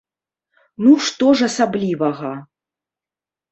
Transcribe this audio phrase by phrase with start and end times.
[0.85, 2.35] Ну што ж асаблівага!